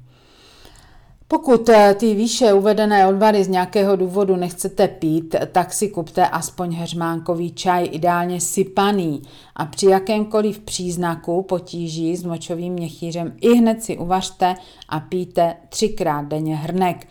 Pokud 1.30 1.68
eh, 1.68 1.94
ty 1.94 2.14
výše 2.14 2.52
uvedené 2.52 3.06
odvary 3.06 3.44
z 3.44 3.48
nějakého 3.48 3.96
důvodu 3.96 4.36
nechcete 4.36 4.88
pít, 4.88 5.34
tak 5.52 5.72
si 5.72 5.88
kupte 5.88 6.28
aspoň 6.28 6.74
heřmánkový 6.74 7.52
čaj, 7.52 7.88
ideálně 7.92 8.40
sypaný 8.40 9.22
a 9.56 9.66
při 9.66 9.86
jakémkoliv 9.86 10.58
příznaku 10.58 11.42
potíží 11.42 12.16
s 12.16 12.24
močovým 12.24 12.72
měchýřem 12.72 13.32
i 13.40 13.54
hned 13.54 13.82
si 13.82 13.98
uvařte 13.98 14.54
a 14.88 15.00
pijte 15.00 15.56
třikrát 15.68 16.24
denně 16.24 16.56
hrnek. 16.56 17.08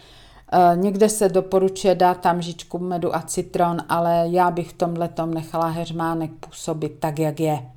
Eh, 0.52 0.78
někde 0.78 1.10
se 1.10 1.30
doporučuje 1.30 1.96
dát 1.96 2.22
tam 2.22 2.42
žičku 2.42 2.80
medu 2.80 3.16
a 3.16 3.22
citron, 3.22 3.78
ale 3.90 4.26
já 4.30 4.52
bych 4.52 4.70
v 4.70 4.74
tomhle 4.74 5.10
nechala 5.26 5.68
heřmánek 5.68 6.32
působit 6.40 6.96
tak, 7.00 7.20
jak 7.20 7.40
je. 7.40 7.77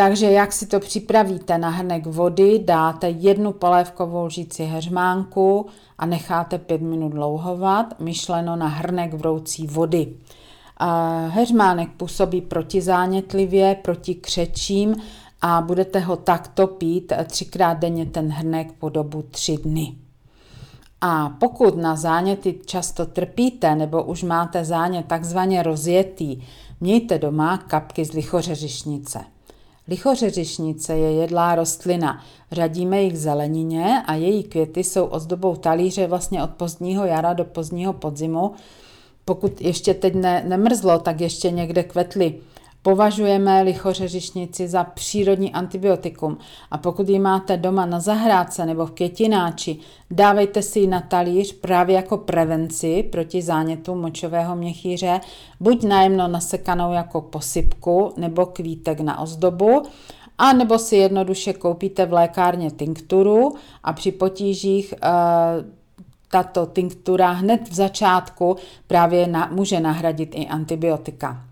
Takže 0.00 0.30
jak 0.30 0.52
si 0.52 0.66
to 0.66 0.80
připravíte 0.80 1.58
na 1.58 1.68
hrnek 1.68 2.06
vody, 2.06 2.62
dáte 2.64 3.10
jednu 3.10 3.52
polévkovou 3.52 4.24
lžíci 4.24 4.64
heřmánku 4.64 5.66
a 5.98 6.06
necháte 6.06 6.58
pět 6.58 6.80
minut 6.80 7.14
louhovat, 7.14 8.00
myšleno 8.00 8.56
na 8.56 8.66
hrnek 8.66 9.14
vroucí 9.14 9.66
vody. 9.66 10.14
Heřmánek 11.28 11.88
působí 11.96 12.40
protizánětlivě, 12.40 13.74
proti 13.74 14.14
křečím 14.14 14.96
a 15.42 15.60
budete 15.60 16.00
ho 16.00 16.16
takto 16.16 16.66
pít 16.66 17.12
třikrát 17.26 17.74
denně 17.74 18.06
ten 18.06 18.28
hrnek 18.28 18.72
po 18.72 18.88
dobu 18.88 19.22
tři 19.22 19.56
dny. 19.56 19.94
A 21.00 21.28
pokud 21.28 21.76
na 21.76 21.96
záněty 21.96 22.60
často 22.66 23.06
trpíte 23.06 23.74
nebo 23.74 24.02
už 24.02 24.22
máte 24.22 24.64
zánět 24.64 25.06
takzvaně 25.06 25.62
rozjetý, 25.62 26.42
mějte 26.80 27.18
doma 27.18 27.58
kapky 27.58 28.04
z 28.04 28.12
lichořeřišnice. 28.12 29.20
Lichořeřišnice 29.88 30.96
je 30.96 31.12
jedlá 31.12 31.54
rostlina. 31.54 32.24
Řadíme 32.52 33.02
ji 33.02 33.10
k 33.10 33.16
zelenině 33.16 34.02
a 34.06 34.14
její 34.14 34.42
květy 34.42 34.84
jsou 34.84 35.04
ozdobou 35.04 35.56
talíře 35.56 36.06
vlastně 36.06 36.42
od 36.42 36.50
pozdního 36.50 37.04
jara 37.04 37.32
do 37.32 37.44
pozdního 37.44 37.92
podzimu. 37.92 38.52
Pokud 39.24 39.60
ještě 39.60 39.94
teď 39.94 40.14
ne, 40.14 40.44
nemrzlo, 40.48 40.98
tak 40.98 41.20
ještě 41.20 41.50
někde 41.50 41.82
kvetly. 41.82 42.34
Považujeme 42.82 43.62
lichořeřišnici 43.62 44.68
za 44.68 44.84
přírodní 44.84 45.52
antibiotikum 45.52 46.38
a 46.70 46.78
pokud 46.78 47.08
ji 47.08 47.18
máte 47.18 47.56
doma 47.56 47.86
na 47.86 48.00
zahrádce 48.00 48.66
nebo 48.66 48.86
v 48.86 48.90
květináči, 48.90 49.76
dávejte 50.10 50.62
si 50.62 50.78
ji 50.78 50.86
na 50.86 51.00
talíř 51.00 51.52
právě 51.52 51.96
jako 51.96 52.16
prevenci 52.16 53.02
proti 53.02 53.42
zánětu 53.42 53.94
močového 53.94 54.56
měchýře, 54.56 55.20
buď 55.60 55.84
nájemno 55.84 56.28
nasekanou 56.28 56.92
jako 56.92 57.20
posypku 57.20 58.12
nebo 58.16 58.46
kvítek 58.46 59.00
na 59.00 59.20
ozdobu, 59.20 59.82
a 60.38 60.52
nebo 60.52 60.78
si 60.78 60.96
jednoduše 60.96 61.52
koupíte 61.52 62.06
v 62.06 62.12
lékárně 62.12 62.70
tinkturu 62.70 63.54
a 63.84 63.92
při 63.92 64.12
potížích 64.12 64.92
e, 64.92 64.96
tato 66.30 66.66
tinktura 66.66 67.30
hned 67.30 67.68
v 67.68 67.74
začátku 67.74 68.56
právě 68.86 69.26
na, 69.26 69.48
může 69.52 69.80
nahradit 69.80 70.34
i 70.34 70.46
antibiotika. 70.46 71.49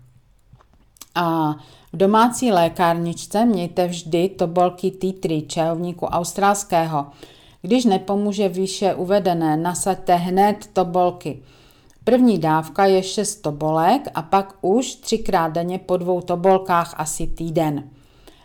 A 1.15 1.55
v 1.93 1.97
domácí 1.97 2.51
lékárničce 2.51 3.45
mějte 3.45 3.87
vždy 3.87 4.29
tobolky 4.29 4.91
tea 4.91 5.13
tree 5.19 5.41
čajovníku 5.41 6.05
australského. 6.05 7.07
Když 7.61 7.85
nepomůže 7.85 8.49
výše 8.49 8.95
uvedené, 8.95 9.57
nasaďte 9.57 10.15
hned 10.15 10.69
tobolky. 10.73 11.39
První 12.03 12.37
dávka 12.37 12.85
je 12.85 13.03
6 13.03 13.35
tobolek 13.35 14.07
a 14.13 14.21
pak 14.21 14.55
už 14.61 14.95
třikrát 14.95 15.47
denně 15.47 15.79
po 15.79 15.97
dvou 15.97 16.21
tobolkách 16.21 16.93
asi 16.97 17.27
týden. 17.27 17.89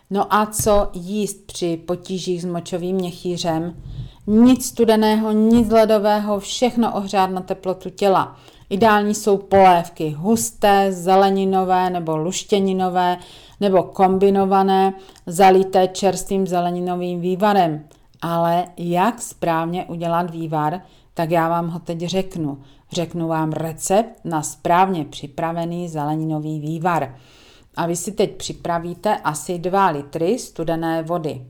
No 0.09 0.33
a 0.33 0.45
co 0.45 0.89
jíst 0.93 1.45
při 1.45 1.77
potížích 1.85 2.41
s 2.41 2.45
močovým 2.45 2.95
měchýřem? 2.95 3.75
Nic 4.27 4.65
studeného, 4.65 5.31
nic 5.31 5.69
ledového, 5.69 6.39
všechno 6.39 6.93
ohřát 6.95 7.29
na 7.29 7.41
teplotu 7.41 7.89
těla. 7.89 8.35
Ideální 8.75 9.15
jsou 9.15 9.37
polévky 9.37 10.09
husté, 10.09 10.91
zeleninové 10.91 11.89
nebo 11.89 12.17
luštěninové 12.17 13.17
nebo 13.59 13.83
kombinované, 13.83 14.93
zalité 15.25 15.87
čerstvým 15.87 16.47
zeleninovým 16.47 17.21
vývarem. 17.21 17.87
Ale 18.21 18.65
jak 18.77 19.21
správně 19.21 19.85
udělat 19.85 20.31
vývar, 20.31 20.81
tak 21.13 21.31
já 21.31 21.49
vám 21.49 21.69
ho 21.69 21.79
teď 21.79 21.99
řeknu. 21.99 22.61
Řeknu 22.91 23.27
vám 23.27 23.51
recept 23.51 24.19
na 24.23 24.41
správně 24.41 25.05
připravený 25.05 25.89
zeleninový 25.89 26.59
vývar. 26.59 27.15
A 27.77 27.85
vy 27.85 27.95
si 27.95 28.11
teď 28.11 28.35
připravíte 28.35 29.17
asi 29.17 29.59
2 29.59 29.89
litry 29.89 30.39
studené 30.39 31.03
vody. 31.03 31.45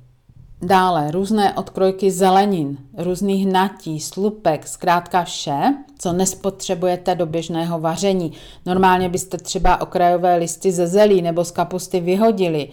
Dále 0.62 1.12
různé 1.12 1.54
odkrojky 1.54 2.12
zelenin, 2.12 2.78
různých 2.98 3.48
natí, 3.48 4.00
slupek, 4.00 4.68
zkrátka 4.68 5.24
vše, 5.24 5.60
co 6.00 6.14
nespotřebujete 6.14 7.16
do 7.16 7.26
běžného 7.26 7.80
vaření. 7.80 8.32
Normálně 8.66 9.10
byste 9.10 9.38
třeba 9.38 9.82
okrajové 9.82 10.36
listy 10.36 10.72
ze 10.72 10.88
zelí 10.88 11.22
nebo 11.22 11.46
z 11.46 11.52
kapusty 11.52 12.00
vyhodili, 12.00 12.70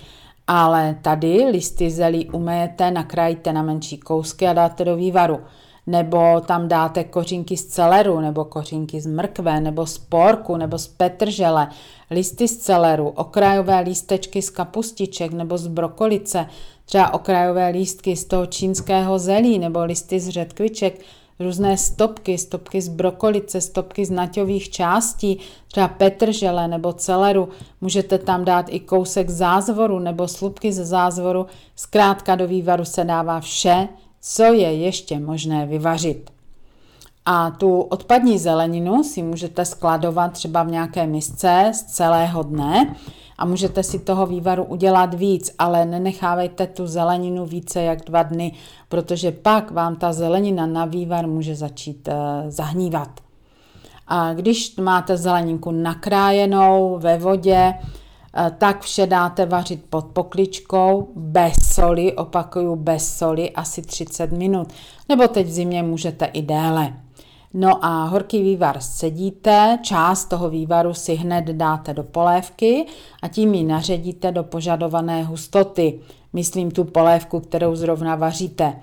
ale 0.47 0.99
tady 1.03 1.45
listy 1.51 1.91
zelí 1.91 2.31
umejete, 2.31 2.91
nakrájíte 2.91 3.53
na 3.53 3.63
menší 3.63 3.99
kousky 3.99 4.49
a 4.49 4.53
dáte 4.53 4.85
do 4.85 4.97
vývaru. 4.97 5.39
Nebo 5.87 6.41
tam 6.47 6.69
dáte 6.69 7.05
kořínky 7.05 7.57
z 7.57 7.67
celeru, 7.67 8.21
nebo 8.21 8.45
kořínky 8.45 9.01
z 9.01 9.07
mrkve, 9.07 9.61
nebo 9.61 9.87
z 9.87 9.99
porku, 9.99 10.57
nebo 10.57 10.79
z 10.79 10.87
petržele, 10.87 11.69
listy 12.11 12.49
z 12.49 12.59
celeru, 12.59 13.09
okrajové 13.09 13.81
lístečky 13.81 14.43
z 14.43 14.51
kapustiček 14.51 15.33
nebo 15.33 15.59
z 15.59 15.67
brokolice, 15.67 16.47
třeba 16.85 17.15
okrajové 17.15 17.69
lístky 17.69 18.17
z 18.17 18.25
toho 18.25 18.47
čínského 18.47 19.19
zelí 19.19 19.59
nebo 19.59 19.85
listy 19.85 20.21
z 20.21 20.29
řetkviček, 20.29 21.01
různé 21.41 21.77
stopky, 21.77 22.39
stopky 22.39 22.83
z 22.83 22.89
brokolice, 22.89 23.61
stopky 23.61 24.05
z 24.05 24.11
naťových 24.11 24.71
částí, 24.71 25.39
třeba 25.69 25.89
petržele 25.89 26.69
nebo 26.69 26.93
celeru. 26.93 27.49
Můžete 27.81 28.19
tam 28.19 28.45
dát 28.45 28.67
i 28.69 28.81
kousek 28.81 29.31
zázvoru 29.31 29.99
nebo 29.99 30.29
slupky 30.29 30.73
ze 30.73 30.85
zázvoru. 30.85 31.47
Zkrátka 31.77 32.35
do 32.35 32.47
vývaru 32.49 32.85
se 32.85 33.05
dává 33.05 33.41
vše, 33.41 33.89
co 34.23 34.43
je 34.43 34.75
ještě 34.75 35.21
možné 35.21 35.67
vyvařit. 35.67 36.31
A 37.25 37.51
tu 37.51 37.81
odpadní 37.81 38.39
zeleninu 38.39 39.05
si 39.05 39.23
můžete 39.23 39.65
skladovat 39.65 40.33
třeba 40.33 40.63
v 40.63 40.71
nějaké 40.71 41.07
misce 41.07 41.71
z 41.75 41.83
celého 41.83 42.43
dne 42.43 42.97
a 43.39 43.45
můžete 43.45 43.83
si 43.83 43.99
toho 43.99 44.27
vývaru 44.27 44.65
udělat 44.65 45.15
víc, 45.15 45.55
ale 45.59 45.85
nenechávejte 45.85 46.67
tu 46.67 46.87
zeleninu 46.87 47.47
více 47.47 47.83
jak 47.83 48.05
dva 48.05 48.23
dny, 48.23 48.53
protože 48.89 49.33
pak 49.33 49.71
vám 49.71 49.97
ta 49.97 50.13
zelenina 50.13 50.67
na 50.67 50.85
vývar 50.85 51.27
může 51.27 51.55
začít 51.55 52.09
uh, 52.09 52.15
zahnívat. 52.51 53.21
A 54.09 54.35
když 54.35 54.77
máte 54.77 55.17
zeleninku 55.17 55.71
nakrájenou 55.71 56.99
ve 56.99 57.19
vodě, 57.19 57.75
tak 58.59 58.81
vše 58.81 59.07
dáte 59.07 59.47
vařit 59.47 59.85
pod 59.91 60.05
pokličkou, 60.05 61.09
bez 61.17 61.55
soli, 61.75 62.13
opakuju 62.13 62.77
bez 62.77 63.17
soli, 63.19 63.51
asi 63.51 63.83
30 63.83 64.33
minut, 64.33 64.69
nebo 65.09 65.29
teď 65.29 65.47
v 65.47 65.51
zimě 65.51 65.83
můžete 65.83 66.25
i 66.25 66.43
déle. 66.43 66.93
No 67.55 67.85
a 67.85 68.05
horký 68.05 68.43
vývar 68.43 68.81
sedíte, 68.81 69.79
část 69.83 70.25
toho 70.25 70.51
vývaru 70.51 70.95
si 70.95 71.15
hned 71.15 71.45
dáte 71.45 71.95
do 71.95 72.03
polévky 72.03 72.87
a 73.23 73.29
tím 73.29 73.55
ji 73.55 73.65
naředíte 73.65 74.33
do 74.33 74.45
požadované 74.45 75.25
hustoty. 75.25 76.01
Myslím 76.33 76.71
tu 76.71 76.85
polévku, 76.85 77.41
kterou 77.41 77.77
zrovna 77.77 78.17
vaříte. 78.17 78.77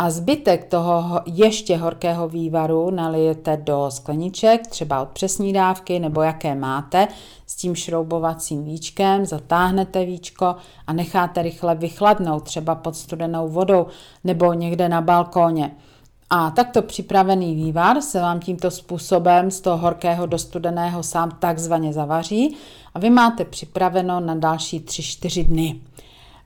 A 0.00 0.10
zbytek 0.10 0.64
toho 0.64 1.20
ještě 1.26 1.76
horkého 1.76 2.28
vývaru 2.28 2.90
nalijete 2.90 3.56
do 3.56 3.86
skleniček, 3.88 4.66
třeba 4.66 5.02
od 5.02 5.08
přesní 5.08 5.52
dávky 5.52 5.98
nebo 5.98 6.22
jaké 6.22 6.54
máte, 6.54 7.08
s 7.46 7.56
tím 7.56 7.74
šroubovacím 7.74 8.64
víčkem, 8.64 9.26
zatáhnete 9.26 10.04
víčko 10.04 10.56
a 10.86 10.92
necháte 10.92 11.42
rychle 11.42 11.74
vychladnout, 11.74 12.44
třeba 12.44 12.74
pod 12.74 12.96
studenou 12.96 13.48
vodou 13.48 13.86
nebo 14.24 14.52
někde 14.52 14.88
na 14.88 15.00
balkóně. 15.00 15.76
A 16.30 16.50
takto 16.50 16.82
připravený 16.82 17.54
vývar 17.54 18.00
se 18.00 18.20
vám 18.20 18.40
tímto 18.40 18.70
způsobem 18.70 19.50
z 19.50 19.60
toho 19.60 19.76
horkého 19.76 20.26
do 20.26 20.38
studeného 20.38 21.02
sám 21.02 21.30
takzvaně 21.38 21.92
zavaří 21.92 22.56
a 22.94 22.98
vy 22.98 23.10
máte 23.10 23.44
připraveno 23.44 24.20
na 24.20 24.34
další 24.34 24.80
3-4 24.80 25.46
dny. 25.46 25.80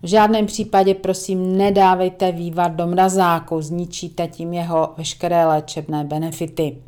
V 0.02 0.06
žádném 0.06 0.46
případě 0.46 0.94
prosím 0.94 1.56
nedávejte 1.56 2.32
vývar 2.32 2.74
do 2.74 2.86
mrazáku, 2.86 3.62
zničíte 3.62 4.28
tím 4.28 4.52
jeho 4.52 4.92
veškeré 4.96 5.46
léčebné 5.46 6.04
benefity. 6.04 6.78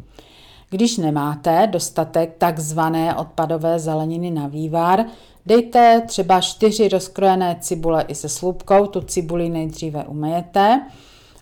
Když 0.71 0.97
nemáte 0.97 1.68
dostatek 1.73 2.35
takzvané 2.38 3.16
odpadové 3.16 3.78
zeleniny 3.78 4.30
na 4.30 4.47
vývar, 4.47 5.04
dejte 5.47 6.02
třeba 6.06 6.40
4 6.40 6.88
rozkrojené 6.88 7.56
cibule 7.61 8.04
i 8.09 8.14
se 8.14 8.28
slupkou, 8.28 8.87
tu 8.87 9.00
cibuli 9.00 9.49
nejdříve 9.49 10.04
umejete, 10.04 10.80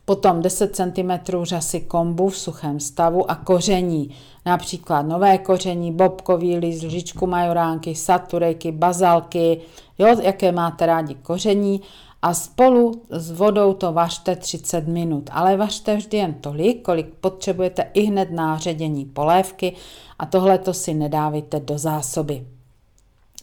potom 0.04 0.42
10 0.42 0.76
cm 0.76 1.10
řasy 1.42 1.80
kombu 1.80 2.28
v 2.28 2.38
suchém 2.38 2.80
stavu 2.80 3.30
a 3.30 3.34
koření, 3.34 4.14
například 4.46 5.02
nové 5.02 5.38
koření, 5.38 5.92
bobkový 5.92 6.56
list, 6.56 6.82
lžičku 6.82 7.26
majoránky, 7.26 7.94
saturejky, 7.94 8.72
bazalky, 8.72 9.60
jo, 9.98 10.16
jaké 10.22 10.52
máte 10.52 10.86
rádi 10.86 11.14
koření. 11.14 11.80
A 12.24 12.34
spolu 12.34 13.02
s 13.10 13.30
vodou 13.30 13.74
to 13.74 13.92
vařte 13.92 14.36
30 14.36 14.88
minut, 14.88 15.30
ale 15.32 15.56
vařte 15.56 15.96
vždy 15.96 16.16
jen 16.16 16.34
tolik, 16.34 16.82
kolik 16.82 17.14
potřebujete 17.14 17.90
i 17.94 18.02
hned 18.02 18.30
na 18.30 18.58
ředění 18.58 19.04
polévky. 19.04 19.76
A 20.18 20.26
tohle 20.26 20.58
to 20.58 20.74
si 20.74 20.94
nedávejte 20.94 21.60
do 21.60 21.78
zásoby. 21.78 22.46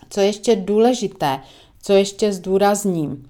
Co 0.10 0.22
ještě 0.22 0.56
důležité, 0.56 1.40
co 1.82 1.94
ještě 1.94 2.34
zdůrazním, 2.34 3.30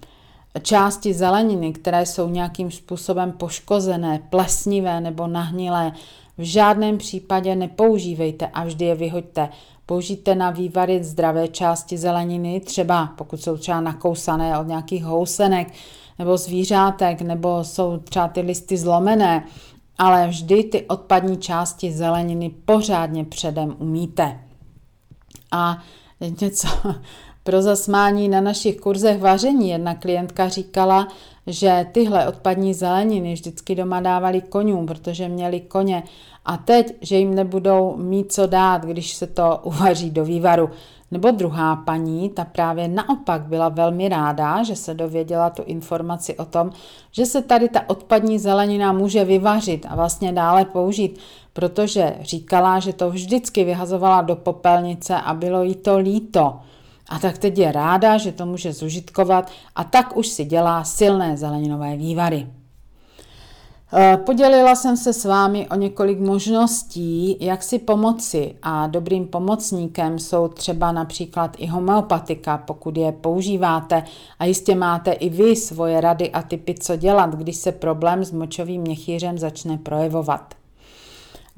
části 0.62 1.14
zeleniny, 1.14 1.72
které 1.72 2.06
jsou 2.06 2.28
nějakým 2.28 2.70
způsobem 2.70 3.32
poškozené, 3.32 4.20
plesnivé 4.30 5.00
nebo 5.00 5.26
nahnilé, 5.26 5.92
v 6.38 6.42
žádném 6.42 6.98
případě 6.98 7.56
nepoužívejte 7.56 8.46
a 8.46 8.64
vždy 8.64 8.84
je 8.84 8.94
vyhoďte. 8.94 9.48
Použijte 9.86 10.34
na 10.34 10.50
vývary 10.50 11.04
zdravé 11.04 11.48
části 11.48 11.98
zeleniny, 11.98 12.60
třeba 12.60 13.06
pokud 13.06 13.42
jsou 13.42 13.56
třeba 13.56 13.80
nakousané 13.80 14.58
od 14.58 14.66
nějakých 14.66 15.04
housenek 15.04 15.72
nebo 16.18 16.36
zvířátek, 16.36 17.22
nebo 17.22 17.64
jsou 17.64 17.98
třeba 17.98 18.28
ty 18.28 18.40
listy 18.40 18.76
zlomené, 18.76 19.44
ale 19.98 20.28
vždy 20.28 20.64
ty 20.64 20.82
odpadní 20.86 21.36
části 21.36 21.92
zeleniny 21.92 22.50
pořádně 22.50 23.24
předem 23.24 23.76
umíte. 23.78 24.40
A 25.52 25.78
něco, 26.40 26.68
pro 27.42 27.62
zasmání 27.62 28.28
na 28.28 28.40
našich 28.40 28.80
kurzech 28.80 29.20
vaření 29.20 29.70
jedna 29.70 29.94
klientka 29.94 30.48
říkala, 30.48 31.08
že 31.46 31.86
tyhle 31.92 32.28
odpadní 32.28 32.74
zeleniny 32.74 33.32
vždycky 33.32 33.74
doma 33.74 34.00
dávali 34.00 34.40
konům, 34.40 34.86
protože 34.86 35.28
měli 35.28 35.60
koně 35.60 36.02
a 36.44 36.56
teď, 36.56 36.94
že 37.00 37.16
jim 37.16 37.34
nebudou 37.34 37.96
mít 37.96 38.32
co 38.32 38.46
dát, 38.46 38.84
když 38.84 39.14
se 39.14 39.26
to 39.26 39.60
uvaří 39.64 40.10
do 40.10 40.24
vývaru. 40.24 40.70
Nebo 41.10 41.30
druhá 41.30 41.76
paní, 41.76 42.28
ta 42.28 42.44
právě 42.44 42.88
naopak 42.88 43.42
byla 43.42 43.68
velmi 43.68 44.08
ráda, 44.08 44.62
že 44.62 44.76
se 44.76 44.94
dověděla 44.94 45.50
tu 45.50 45.62
informaci 45.62 46.36
o 46.36 46.44
tom, 46.44 46.70
že 47.12 47.26
se 47.26 47.42
tady 47.42 47.68
ta 47.68 47.90
odpadní 47.90 48.38
zelenina 48.38 48.92
může 48.92 49.24
vyvařit 49.24 49.86
a 49.88 49.96
vlastně 49.96 50.32
dále 50.32 50.64
použít, 50.64 51.18
protože 51.52 52.16
říkala, 52.20 52.78
že 52.78 52.92
to 52.92 53.10
vždycky 53.10 53.64
vyhazovala 53.64 54.22
do 54.22 54.36
popelnice 54.36 55.16
a 55.16 55.34
bylo 55.34 55.62
jí 55.62 55.74
to 55.74 55.98
líto. 55.98 56.60
A 57.10 57.18
tak 57.18 57.38
teď 57.38 57.58
je 57.58 57.72
ráda, 57.72 58.18
že 58.18 58.32
to 58.32 58.46
může 58.46 58.72
zužitkovat 58.72 59.50
a 59.76 59.84
tak 59.84 60.16
už 60.16 60.28
si 60.28 60.44
dělá 60.44 60.84
silné 60.84 61.36
zeleninové 61.36 61.96
vývary. 61.96 62.46
Eh, 63.92 64.16
podělila 64.16 64.74
jsem 64.74 64.96
se 64.96 65.12
s 65.12 65.24
vámi 65.24 65.68
o 65.68 65.74
několik 65.74 66.20
možností, 66.20 67.36
jak 67.40 67.62
si 67.62 67.78
pomoci 67.78 68.54
a 68.62 68.86
dobrým 68.86 69.26
pomocníkem 69.26 70.18
jsou 70.18 70.48
třeba 70.48 70.92
například 70.92 71.56
i 71.58 71.66
homeopatika, 71.66 72.58
pokud 72.58 72.96
je 72.96 73.12
používáte 73.12 74.04
a 74.38 74.44
jistě 74.44 74.74
máte 74.74 75.12
i 75.12 75.28
vy 75.28 75.56
svoje 75.56 76.00
rady 76.00 76.30
a 76.30 76.42
typy, 76.42 76.74
co 76.74 76.96
dělat, 76.96 77.34
když 77.34 77.56
se 77.56 77.72
problém 77.72 78.24
s 78.24 78.32
močovým 78.32 78.82
měchýřem 78.82 79.38
začne 79.38 79.78
projevovat. 79.78 80.59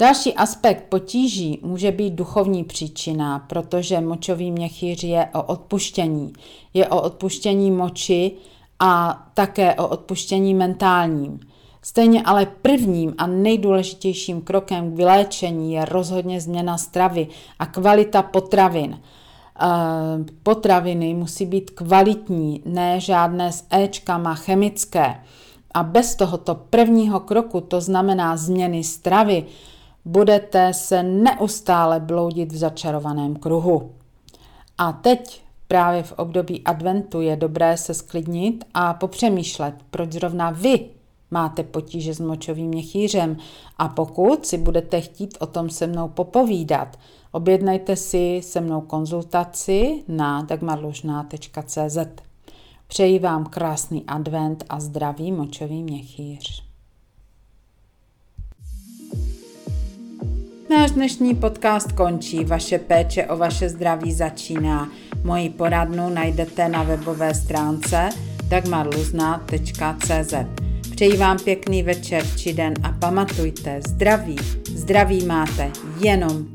Další 0.02 0.34
aspekt 0.34 0.84
potíží 0.88 1.60
může 1.62 1.92
být 1.92 2.14
duchovní 2.14 2.64
příčina, 2.64 3.38
protože 3.38 4.00
močový 4.00 4.50
měchýř 4.50 5.04
je 5.04 5.28
o 5.34 5.42
odpuštění. 5.42 6.32
Je 6.74 6.88
o 6.88 7.02
odpuštění 7.02 7.70
moči 7.70 8.32
a 8.78 9.22
také 9.34 9.74
o 9.74 9.88
odpuštění 9.88 10.54
mentálním. 10.54 11.40
Stejně 11.82 12.22
ale 12.22 12.46
prvním 12.46 13.14
a 13.18 13.26
nejdůležitějším 13.26 14.40
krokem 14.40 14.92
k 14.92 14.96
vyléčení 14.96 15.72
je 15.72 15.84
rozhodně 15.84 16.40
změna 16.40 16.78
stravy 16.78 17.28
a 17.58 17.66
kvalita 17.66 18.22
potravin. 18.22 19.00
Eh, 19.60 19.66
potraviny 20.42 21.14
musí 21.14 21.46
být 21.46 21.70
kvalitní, 21.70 22.62
ne 22.64 23.00
žádné 23.00 23.52
s 23.52 23.64
éčkama 23.70 24.34
chemické. 24.34 25.20
A 25.74 25.82
bez 25.82 26.14
tohoto 26.14 26.54
prvního 26.54 27.20
kroku, 27.20 27.60
to 27.60 27.80
znamená 27.80 28.36
změny 28.36 28.84
stravy, 28.84 29.46
budete 30.04 30.74
se 30.74 31.02
neustále 31.02 32.00
bloudit 32.00 32.52
v 32.52 32.56
začarovaném 32.56 33.36
kruhu. 33.36 33.92
A 34.78 34.92
teď 34.92 35.42
právě 35.68 36.02
v 36.02 36.12
období 36.12 36.64
adventu 36.64 37.20
je 37.20 37.36
dobré 37.36 37.76
se 37.76 37.94
sklidnit 37.94 38.64
a 38.74 38.94
popřemýšlet, 38.94 39.74
proč 39.90 40.12
zrovna 40.12 40.50
vy 40.50 40.86
máte 41.30 41.62
potíže 41.62 42.14
s 42.14 42.20
močovým 42.20 42.68
měchýřem 42.68 43.36
a 43.78 43.88
pokud 43.88 44.46
si 44.46 44.58
budete 44.58 45.00
chtít 45.00 45.36
o 45.40 45.46
tom 45.46 45.70
se 45.70 45.86
mnou 45.86 46.08
popovídat, 46.08 46.98
objednejte 47.32 47.96
si 47.96 48.40
se 48.44 48.60
mnou 48.60 48.80
konzultaci 48.80 50.04
na 50.08 50.42
dagmarlužná.cz. 50.42 51.98
Přeji 52.86 53.18
vám 53.18 53.46
krásný 53.46 54.04
advent 54.06 54.64
a 54.68 54.80
zdravý 54.80 55.32
močový 55.32 55.82
měchýř. 55.82 56.71
Náš 60.72 60.90
dnešní 60.90 61.34
podcast 61.34 61.92
končí, 61.92 62.44
vaše 62.44 62.78
péče 62.78 63.26
o 63.26 63.36
vaše 63.36 63.68
zdraví 63.68 64.12
začíná. 64.12 64.88
Moji 65.24 65.50
poradnu 65.50 66.10
najdete 66.10 66.68
na 66.68 66.82
webové 66.82 67.34
stránce 67.34 68.08
dagmarluzna.cz. 68.48 70.34
Přeji 70.90 71.16
vám 71.16 71.38
pěkný 71.38 71.82
večer 71.82 72.24
či 72.36 72.52
den 72.52 72.74
a 72.82 72.92
pamatujte, 72.92 73.80
zdraví, 73.88 74.36
zdraví 74.74 75.26
máte 75.26 75.70
jenom 76.00 76.46